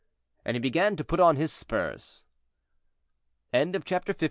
[0.43, 2.23] And he began to put on his spurs.
[3.53, 4.19] CHAPTER LI.